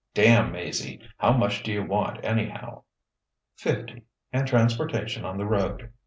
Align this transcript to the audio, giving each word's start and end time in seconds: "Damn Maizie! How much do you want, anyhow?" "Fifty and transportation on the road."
"Damn 0.15 0.51
Maizie! 0.53 0.99
How 1.19 1.33
much 1.33 1.61
do 1.61 1.71
you 1.71 1.83
want, 1.85 2.25
anyhow?" 2.25 2.85
"Fifty 3.55 4.01
and 4.33 4.47
transportation 4.47 5.23
on 5.25 5.37
the 5.37 5.45
road." 5.45 5.91